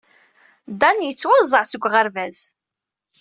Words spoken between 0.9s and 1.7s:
yettwaẓẓeɛ